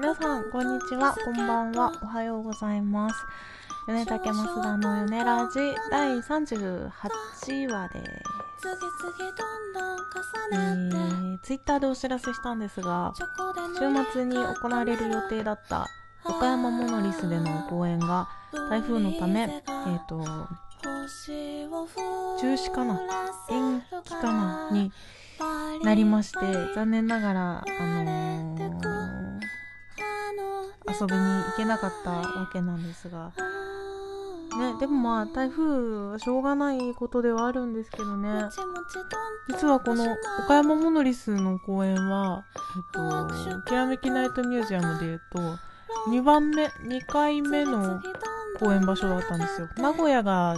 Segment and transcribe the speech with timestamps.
[0.00, 1.12] 皆さんこんにちは。
[1.12, 1.92] こんばんは。
[2.02, 3.16] おはようございます。
[3.86, 5.60] 米竹増田の米ラジ
[5.90, 6.88] 第38
[7.68, 8.06] 話です。
[10.52, 13.12] えー、ツイッターでお知らせしたんですが
[13.78, 15.86] 週末に行われる予定だった
[16.24, 18.26] 岡山モノリスでの公演が
[18.70, 20.24] 台風のためえっ、ー、と
[22.40, 23.02] 中止かな
[23.50, 24.90] 延期かなに
[25.82, 26.38] なりまして
[26.74, 27.64] 残念ながらあ
[28.02, 28.89] のー、
[30.88, 33.32] 遊びに行けなかったわけなんですが。
[34.58, 38.48] ね、でもまあ台風はしょうがないことではあるんですけどね。
[39.48, 40.04] 実はこの
[40.44, 42.44] 岡山モノリスの公演は、
[42.76, 45.38] えっと、きらめきナイトミュージアムでいうと
[46.10, 48.00] 2番目2回目の
[48.58, 49.68] 公演場所だったんですよ。
[49.76, 50.56] 名古屋が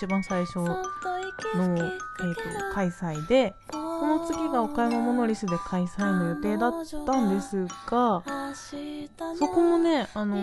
[0.00, 6.72] 一番最初の、えっと、開催でその次が岡山モノリスで開催の予定だっ
[7.04, 8.22] たんですが
[9.38, 10.42] そこもねあの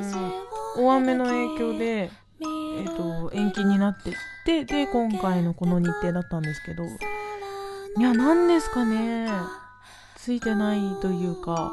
[0.76, 4.14] 大雨の影響でえっ、ー、と、延期になってっ
[4.46, 6.88] て、で、今回のこの日程だったんですけど、い
[8.00, 9.28] や、何ですかね、
[10.16, 11.72] ついてないというか、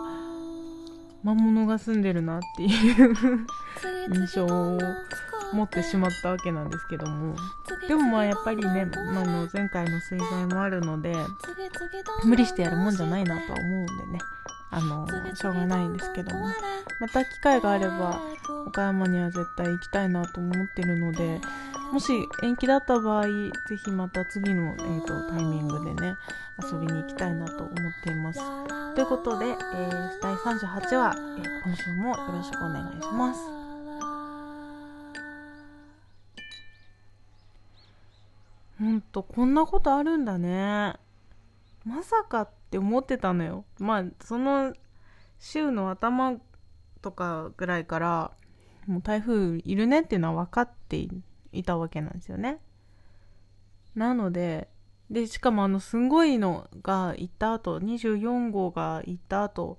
[1.23, 3.15] 魔物が住んでるなっていう
[4.15, 4.79] 印象を
[5.55, 7.37] 持ってしまったわけなんですけども、
[7.89, 11.15] でもまあやっぱりね、まあ、の前回の水害もあるので、
[12.25, 14.19] 無理してやるもんじゃないなとは思うんでね、
[14.71, 16.49] あの、しょうがないんですけども、
[17.01, 18.21] また機会があれば、
[18.67, 21.41] 岡山には絶対行きたいなと思ってるので、
[21.93, 23.51] もし延期だった場合、ぜ
[23.85, 26.17] ひまた次の、えーと、タイミングでね、
[26.61, 28.41] 遊びに行きたいなと思っています。
[28.95, 33.64] ということで、えー、第38話、えー、今週もよろしくお願いします。
[38.79, 40.95] ほんと、こんなことあるんだね。
[41.85, 43.65] まさかって思ってたのよ。
[43.79, 44.73] まあ、その
[45.39, 46.37] 週の頭
[47.03, 48.33] とかぐらいから、
[48.87, 51.07] もう台風いるねっていうのは分かって
[51.53, 52.59] いたわけなんですよね。
[53.95, 54.69] なので、
[55.11, 59.79] で、しかもあの、すごいのが行った後、24号が行った後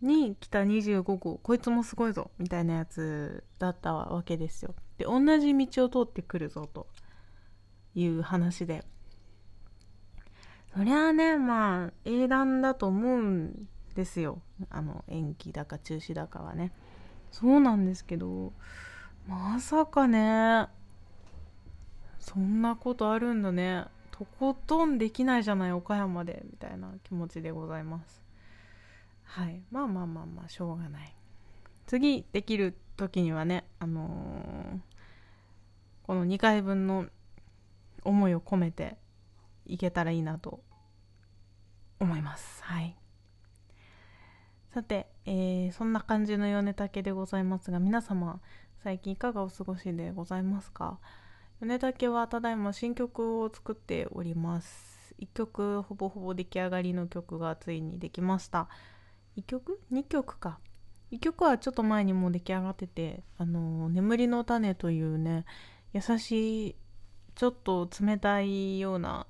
[0.00, 4.74] に来た25号、こいつもすごいぞ、みたいなやつだったわけですよ。
[4.98, 6.88] で、同じ道を通ってくるぞ、と
[7.94, 8.84] いう話で。
[10.74, 14.40] そりゃあね、まあ、英断だと思うんですよ。
[14.70, 16.72] あの、延期だか中止だかはね。
[17.30, 18.52] そうなんですけど、
[19.26, 20.68] まさかね、
[22.18, 23.84] そんなことあるんだね。
[24.10, 28.22] とことんできないじゃない、岡山で、みたいな気持ちでございます。
[29.24, 29.60] はい。
[29.70, 31.14] まあまあまあまあ、しょうがない。
[31.86, 34.78] 次、できる時にはね、あのー、
[36.06, 37.06] この2回分の
[38.04, 38.98] 思いを込めて
[39.64, 40.62] いけたらいいなと
[42.00, 42.62] 思います。
[42.64, 42.96] はい。
[44.72, 48.40] さて、えー、そんな感じの米竹でございますが、皆様、
[48.82, 50.98] 最近いかがお過ごしでございますか？
[51.60, 55.14] 米竹はただいま新曲を作っております。
[55.20, 58.68] 1曲、ほぼほぼ出来上がりの曲がついにできました。
[59.36, 60.58] 1曲 ?2 曲か。
[61.12, 65.44] 1曲はちょっと前にもう出来上がってて、あの、眠りの種というね、
[65.92, 66.76] 優しい、
[67.34, 69.26] ちょっと冷たいような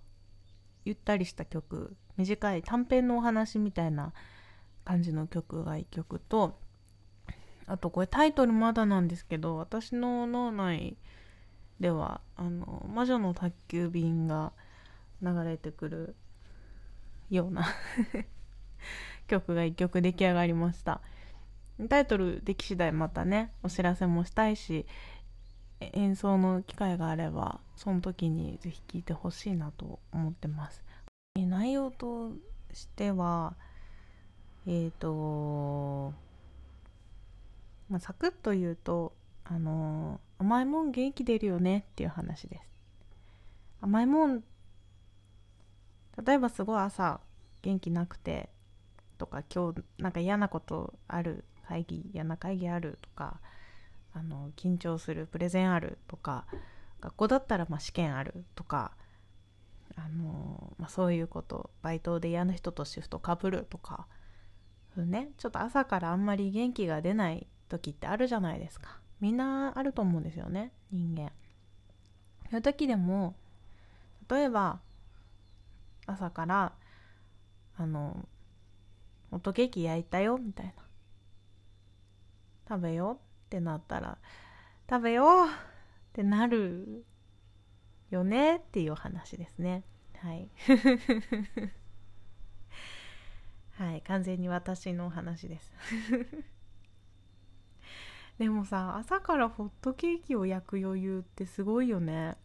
[0.85, 4.13] ゆったりした曲短い短編のお話みたいな
[4.85, 6.59] 感じの曲が1曲と
[7.67, 10.97] あとこれタイトルまだなんですけど私の脳内
[11.81, 14.53] ではあの魔女の宅急便が
[15.23, 16.17] 流れてくる
[17.31, 17.67] ような
[19.27, 21.01] 曲が1曲出来上がりました。
[21.89, 24.87] タイトルでき次第またねお知らせもしたいし
[25.93, 30.82] 演奏の機会があればその時にぜひ聴いてほしいなと思ってます。
[31.34, 32.32] 内容と
[32.72, 33.54] しては
[34.66, 36.12] えっ、ー、と
[37.88, 39.12] まあ、サクッと言うと
[39.44, 42.62] あの甘いもん元気出るよねっていう話です。
[43.82, 44.44] 甘いもん
[46.25, 47.20] 例えばすごい朝
[47.61, 48.49] 元気なくて
[49.19, 53.40] とか今日なんか嫌なことある会議嫌な会議あるとか
[54.14, 56.44] あの緊張するプレゼンあるとか
[57.00, 58.93] 学校だったらまあ試験あるとか
[59.97, 64.06] あの、まあ、そういうことバイトで嫌な人とシフトかぶるとか
[64.97, 68.99] ねちょっと朝からあんまり元気が出ない時ってあるじゃないですか。
[69.20, 71.31] みんなあると思うんですよね人間。
[72.50, 73.35] そういう時でも
[74.29, 74.81] 例えば
[76.06, 76.73] 朝から
[77.76, 78.29] あの
[79.31, 80.73] ホットケーキ焼いたよみたいな
[82.69, 84.16] 食べようってなったら
[84.88, 85.50] 食べようっ
[86.14, 87.04] てなる
[88.08, 89.84] よねっていう話ですね。
[90.16, 90.49] はい。
[93.72, 95.75] はい完全に私の話です。
[98.38, 102.38] でもさ朝からホットケーキを焼く余裕ってすごいよね。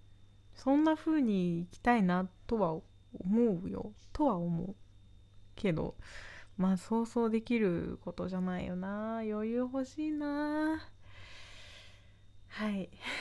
[0.55, 2.81] そんな風に行きたいなとは
[3.13, 3.93] 思うよ。
[4.11, 4.75] とは思う
[5.55, 5.95] けど
[6.57, 9.19] まあ想像できることじゃないよな。
[9.19, 10.91] 余裕欲しいな。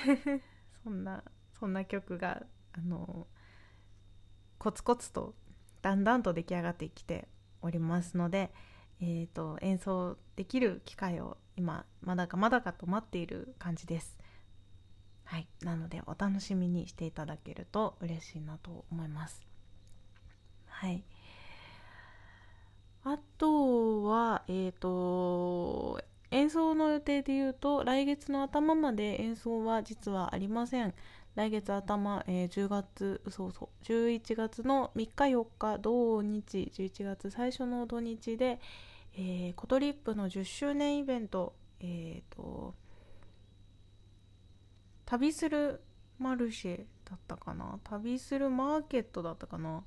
[0.84, 1.22] そんな
[1.58, 3.26] そんな曲があの
[4.58, 5.34] コツコツと
[5.82, 7.28] だんだんと出来上がってきて
[7.62, 8.52] おりますので、
[9.00, 14.18] えーと、演奏できる機会を今まだかまだかと待っている感じです。
[15.24, 19.46] はい、なのでお楽しみにしていただけると嬉しいなと思います。
[20.66, 21.04] はい。
[23.04, 26.00] あとは、えっ、ー、と、
[26.30, 30.94] 演奏の予定で言うと、来月の頭まで演奏は実はありません。
[31.34, 38.58] 来月頭、えー、10月、そうそう、11月の3日4日、土日、11月最初の土日で、
[39.14, 42.74] えー、コトリップの10周年イベント、えっ、ー、と、
[45.04, 45.82] 旅する
[46.18, 47.78] マルシェだったかな？
[47.84, 49.84] 旅するマーケットだったかな？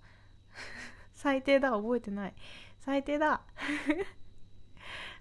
[1.14, 2.34] 最低だ覚えてない。
[2.80, 3.42] 最低だ。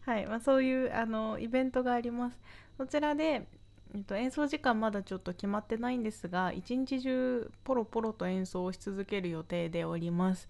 [0.09, 2.39] はい、まあ、そういうあのイベントがあります。
[2.79, 3.47] そちらで、
[3.95, 10.49] えっと、演奏時間まだちょっと決まってないんですが一日中ポロポロと演奏をし続ける予定でおります。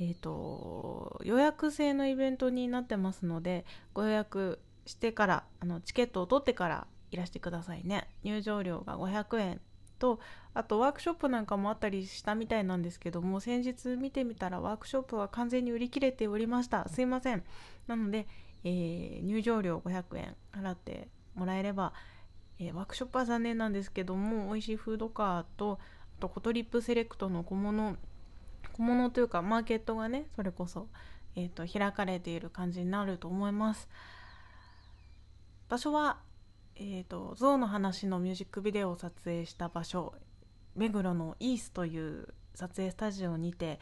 [0.00, 3.64] えっ、と予約制のイベントになってますので
[3.94, 8.08] ご予約してからあのチケットを取ってからいらしてくださいね。
[8.24, 9.60] 入場料が500円。
[10.00, 10.18] と
[10.54, 16.88] あとワークショップなんかもあったりしたみたいなんですけども先日見てみたらワークショップは完全に売り切れておりました。
[16.88, 17.44] すいません。
[17.86, 18.26] なので、
[18.64, 21.92] えー、入場料500円払ってもらえれば、
[22.58, 25.78] えー、ワークショップは残念なんですけども美味しいフードカーと
[26.18, 27.96] あとコトリップセレクトの小物
[28.72, 30.88] 小物というかマーケットがねそれこそ、
[31.36, 33.88] えーと開かれている感じになると思います。
[35.68, 36.18] 場所は
[36.82, 40.14] えーと、象の話のミュージックビデオを撮影した場所
[40.74, 43.78] 目黒のイースという撮影スタジオにて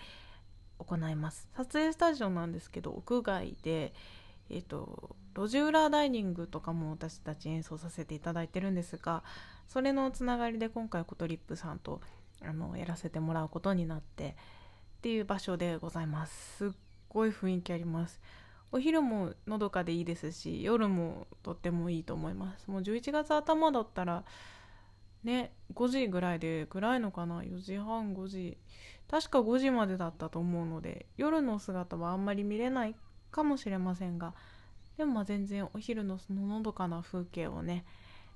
[0.78, 1.48] 行います。
[1.56, 3.92] 撮影スタジオなんですけど屋外で、
[4.50, 9.22] えーと、路地裏ダイニングとかも私たち演奏させていただいてるんですが
[9.68, 12.00] それのつながりで今回コトリップさんと
[12.42, 14.30] あのやらせてもらうことになって
[14.98, 16.56] っていう場所でございます。
[16.56, 16.70] すっ
[17.08, 18.20] ごい雰囲気あります。
[18.70, 22.70] お昼ものどかでいいですし夜もとってもいいと思います。
[22.70, 24.24] もう11月頭だったら
[25.24, 28.58] ね5時ぐらいで暗いのかな？4時半5時。
[29.10, 32.94] 確か5時までだったと思うので夜の姿はあんまり見れない
[33.30, 34.34] かもしれませんが
[34.98, 37.86] でもまあ全然お昼のそののどかな風景をね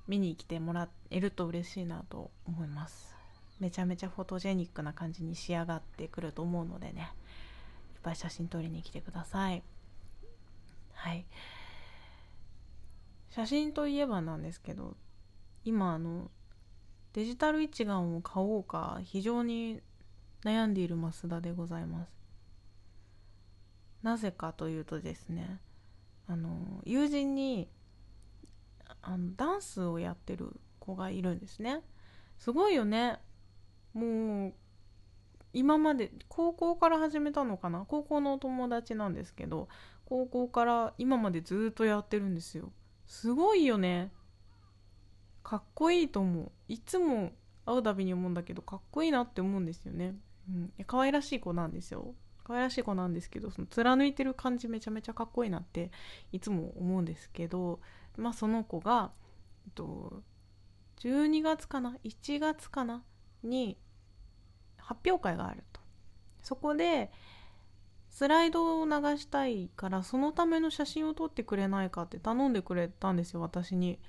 [0.07, 3.15] 見に来てもらえると嬉しいなと思います。
[3.59, 7.11] めちゃめちゃフォトジェニックな感じに仕上がってくると思うのでね
[7.95, 9.61] いっぱい写真撮りに来てください。
[11.03, 11.25] はい。
[13.29, 14.95] 写真といえばなんですけど
[15.65, 16.31] 今あの
[17.11, 19.81] デジタル一眼を買おうか非常に
[20.45, 22.13] 悩んでいる増田でございます。
[24.01, 25.59] なぜかというとですね
[26.27, 27.67] あの友人に
[29.01, 31.81] あのダンスをやってる子がいるんですね。
[32.37, 33.19] すごいよね。
[33.93, 34.53] もう
[35.51, 37.83] 今まで高校から始めたのかな？
[37.87, 39.67] 高校のお友達なんですけど
[40.05, 42.71] 高校から今までずっとやってるんですよ。
[43.05, 44.11] すごいよね。
[45.43, 46.51] かっこいいと思う。
[46.67, 47.31] いつも
[47.65, 50.15] 会うたびに思うんだけどかっこいいなって思うんですよね、
[50.49, 52.13] うん、可愛らしい子なんですよ。
[52.43, 55.91] 可愛らしい子なんですけどその貫いてる感じめちゃめちゃかっこいいなって
[56.33, 57.79] いつも思うんですけど
[58.17, 59.11] まあその子が、
[59.65, 60.21] えっと、
[60.99, 63.03] 12月かな？1月かな？
[63.43, 63.77] に
[64.77, 65.79] 発表会があると。
[66.41, 67.11] そこで
[68.13, 73.99] スライドを流したいからそのための写真を撮ってくれないかって頼んでくれたんですよ私に。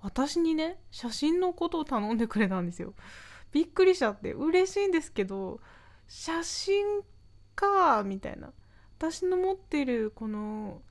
[0.00, 2.94] 私にね写真のことを頼んでくれたんですよ。
[3.52, 4.32] びっくりしちゃって。
[4.32, 5.60] 嬉しいんですけど
[6.08, 6.84] 写真
[7.54, 8.52] かみたいな。
[8.98, 10.82] 私の持ってるこの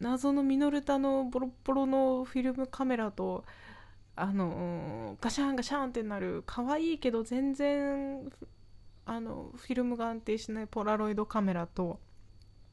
[0.00, 3.44] 謎のミノルタのボロボロのフィルムカメラと
[4.16, 8.28] あのガシャンガシャンってなる可愛いけど全然
[9.06, 12.00] あのフィルムが安定しないポラロイドカメラと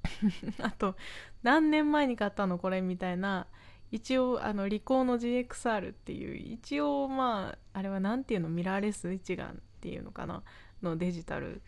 [0.61, 0.95] あと
[1.43, 3.47] 何年前に買ったのこれみたいな
[3.91, 10.43] 一応あのリコーの GXR っていう一応まああれは何ていうのミラーレス一眼っていうのかな
[10.81, 11.61] のデジタル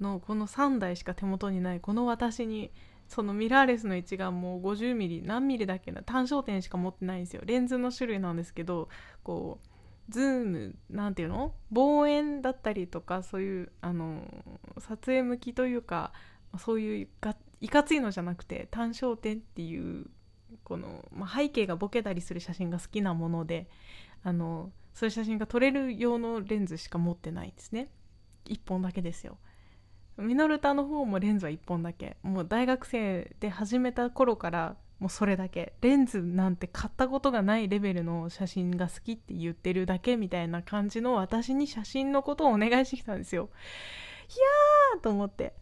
[0.00, 2.70] のこの3台しか手元にないこの私に
[3.08, 7.42] そのミラーレスの一眼も 50mm 何ミリだっけな単焦点しか持ってないんですよ。
[7.44, 8.88] レンズの種類なんですけど
[9.22, 9.71] こう
[10.08, 11.54] ズームなんていうの？
[11.70, 14.22] 望遠だったりとかそういうあの
[14.78, 16.12] 撮影向きというか
[16.58, 20.06] そういうがいかついのじゃなくて単焦点っていう
[20.64, 23.68] この、まあ、背景がボケたりする写真が好きなもので
[24.24, 27.88] あのそういう写真が撮れる用のレンズしか持ってないんですね。
[28.46, 29.38] 1本だけですよ。
[30.18, 32.16] ミノルタの方もレンズは1本だけ。
[32.22, 43.50] もう大学生で始めた頃からもうそれだけレンズなんて買ったことがないレベルの写真が好きって言ってるだけみたいな感じの私に写真のことをお願いしてきたんですよ。
[44.28, 45.54] いやーと思って。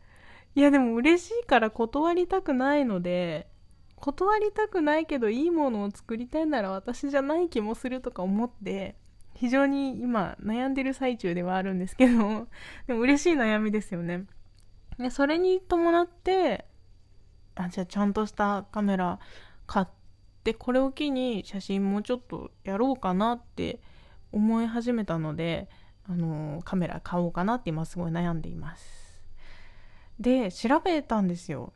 [0.54, 3.48] いやでも嬉しいから断りたくないので
[3.96, 8.96] 断りたくないけどいいものを作りたいなら私じゃない気もするとか思って
[9.36, 12.46] 非常に今悩んでる最中ではあるんですけど
[12.86, 14.26] でも嬉しい悩みですよね。
[14.98, 16.66] でそれに伴って
[17.60, 19.18] あじゃあちゃんとしたカメラ
[19.66, 19.86] 買っ
[20.44, 23.80] てこれを機に写真もちょっとやろうかなって
[24.32, 25.68] 思い始めたので
[26.08, 29.20] あのカメラ買おうかなって今すごい悩んでいます。
[30.18, 31.72] で調べたんですよ。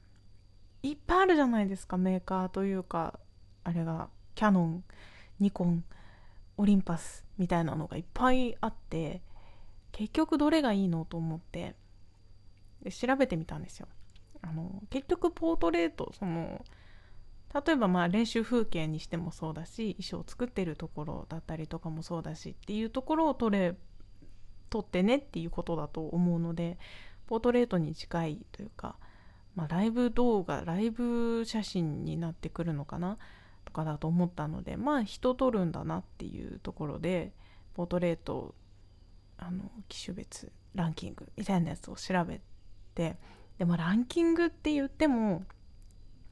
[0.82, 3.18] いっぱいあるじゃないですかメーカーというか
[3.62, 4.84] あれがキャノン
[5.40, 5.84] ニコン
[6.56, 9.22] オリンパスみたいなのがいっぱいあって
[9.92, 11.74] 結局どれがいいのと思って
[12.82, 13.88] で調べてみたんですよ。
[14.46, 16.64] あの結局ポートレートその
[17.66, 23.74] 例えばまあ練習風景にしてもそうだし衣装を作ってるところだったりとかもそうだしっていうところを撮れ
[24.70, 26.78] 撮ってねっていうことだと思うので
[27.26, 28.96] ポートレートに近いというか
[29.54, 33.18] まあ、ライブ動画ライブ写真になってくるのかな
[33.64, 37.32] とかだと思ったのでまあ人撮るんだなっていうところで
[37.74, 38.54] ポートレート
[39.38, 42.40] あの機種別ランキングみたいなやつを調べ
[42.94, 43.16] て
[43.58, 45.44] でもランキングって言っても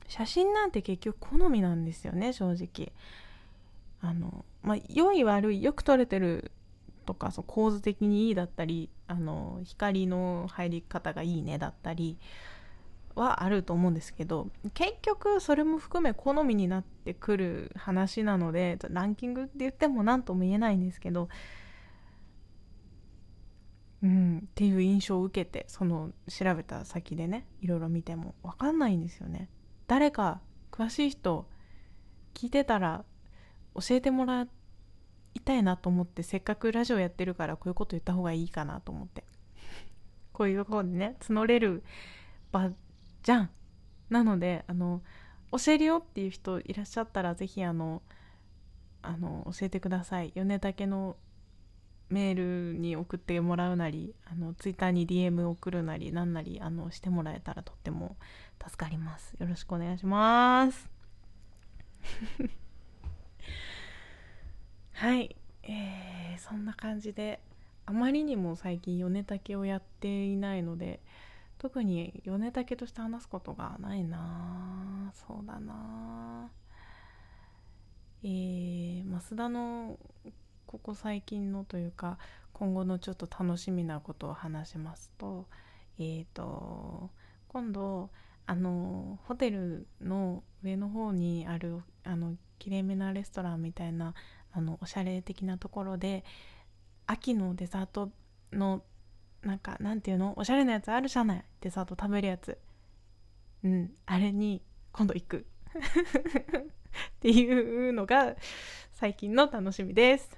[0.08, 2.92] 写真なんて結局好みなんですよね正直。
[4.00, 6.50] あのまあ良い悪いよく撮れてる
[7.06, 12.18] とかそう構図的にいいだったりあの光の入り方がいいねだったり
[13.14, 21.28] はあると思うんですけど結局それも含め好みになってくる話なのでランキングって言っても何とも言えないんですけど
[24.02, 24.38] うん。
[24.38, 29.48] っていう印象を受けてその調べた先でねいろいろ見ても分かんないんですよね。
[29.86, 30.40] 誰か
[30.70, 31.46] 詳しい人
[32.34, 33.04] 聞いてたら
[33.74, 34.46] 教えてもら
[35.34, 39.24] いたいなと思ってせっかくラジオやってるからこういうこと言った方がいいかなと思って。
[40.32, 41.82] こういうところでね募れる
[42.50, 42.70] 場
[43.22, 43.50] じゃん。
[44.08, 45.02] なのであの
[45.52, 48.02] 教えるよっていう人いらっしゃったら是非あの
[49.02, 50.32] あの教えてください。
[50.34, 51.16] 米竹の
[52.12, 58.16] メールに送ってもらうなりあのツイッターに DM 送るなりなんなりあのしてもらえたらとっても
[58.62, 59.34] 助かります。
[59.38, 60.90] よろしくお願いします。
[64.92, 67.40] はい、えー、そんな感じで
[67.86, 71.00] あまりにも最近米竹をやっていないので
[71.58, 75.10] 特に米竹として話すことがないな。
[75.14, 76.50] そうだな。
[78.22, 79.98] えー、増田の
[80.72, 82.16] ここ最近のというか
[82.54, 85.46] 今後のちょっと楽しみなことを話しますと
[85.98, 87.10] えーと
[87.48, 88.08] 今度
[88.46, 94.14] あのホテルの上の方にあるあのきれいめなレストランみたいな
[94.50, 96.24] あのおしゃれ的なところで
[97.06, 98.10] 秋のデザート
[98.52, 98.82] の
[99.42, 100.32] なんかなんていうの？
[100.38, 101.44] おしゃれなやつあるじゃない？
[101.60, 102.56] デザート食べるやつ。
[103.62, 104.62] うんあれに
[104.92, 105.46] 今度行く。
[106.92, 108.36] っていうのが
[108.92, 110.30] 最近の楽しみです。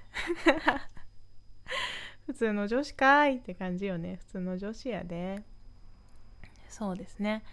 [2.26, 4.16] 普通の女子かいって感じよね。
[4.16, 5.42] 普通の女子やで。
[6.68, 7.44] そうですね。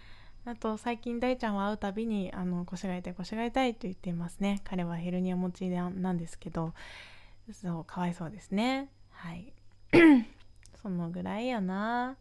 [0.44, 4.60] あと最近大ちゃんは会うたびにあの腰が痛い腰が痛いと言っていますね。
[4.64, 6.74] 彼はヘルニア持ちなんですけど。
[7.52, 8.88] そうかわいそうですね。
[9.10, 9.52] はい。
[10.80, 12.16] そのぐらいやな。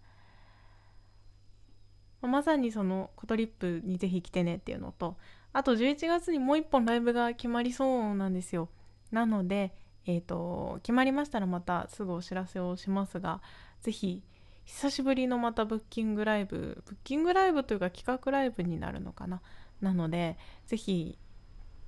[2.22, 5.18] まさにそのコトリップにぜひ来てねっていうのと
[5.53, 8.70] あと11月にもう一本ライブが決まりそうなんですよ。
[9.12, 9.74] なので
[10.05, 13.41] え、ー、と決まりましたらまたすぐお知らせをしますが
[13.81, 14.24] ぜひ
[14.63, 19.41] 久しぶりのまたブッキングライブブッキングライブというか企画ライブになるのかな。
[19.81, 21.17] なのでぜひ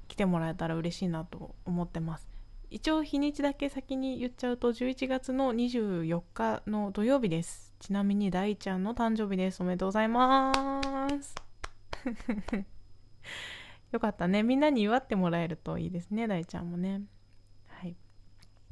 [0.08, 2.28] 来てもらえたら嬉しいなと思ってます。
[2.70, 7.74] 一応日にちだけ先に言っちゃうと11月の24日の土曜日です。
[7.80, 9.62] ちなみに大ちゃんの誕生日です。
[9.62, 10.52] おめでとうございま
[11.22, 11.36] す。
[13.92, 14.44] よかったね。
[14.44, 16.28] みんなに祝ってもらえるといいですね。
[16.28, 17.02] 大ちゃんもね。
[17.68, 17.96] はい。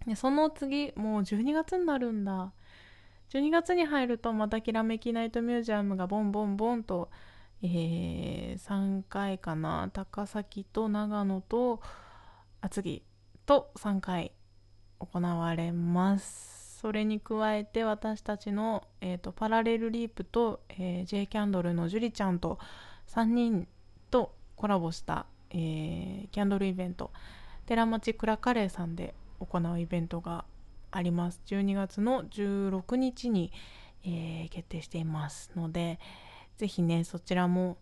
[0.05, 2.53] でその次もう12月になるんだ。
[3.29, 7.10] 12月に入るとまたきらめきナイトミュージアムがボンボンボンと、
[7.62, 9.89] えー、3回かな。
[9.93, 11.81] 高崎と長野と
[12.62, 13.03] あ次
[13.46, 14.34] と3回
[15.00, 16.62] 行われます。
[16.81, 22.58] それに加えて私たちの、えーと、パラレルリープと、えー、J キャンドルのジュリちゃんと
[23.08, 23.67] 3人
[24.10, 27.10] とコラボした、えー、キャンドルイベント
[27.65, 30.46] 寺町クラカレーさんで行うイベントが
[30.91, 31.41] あります。
[31.48, 33.51] 12月の16日に、
[34.03, 36.00] えー、決定していますので
[36.58, 37.77] ぜひねそちらも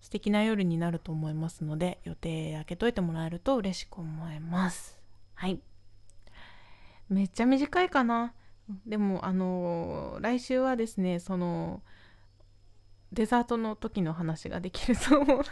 [0.00, 4.98] 素敵な夜になると思いますので予定開けといてもらえると嬉しく思います。
[5.34, 5.60] はい。
[7.10, 8.32] めっちゃ短いかな。
[8.86, 11.82] でもあのー、来週はですねその
[13.14, 15.42] デザートの時の話ができると思う。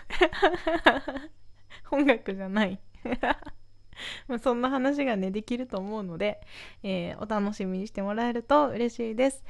[1.91, 2.81] 音楽じゃない。
[4.27, 6.41] まそんな話がねできると思うので、
[6.83, 9.45] えー、お楽しみにしてもらえると嬉しいです。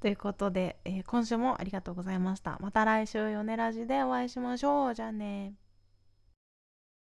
[0.00, 2.58] ということで、えー、今週もありがとうございました。
[2.60, 4.94] また来週ヨネラジでお会いしましょう。
[4.94, 5.54] じゃあね。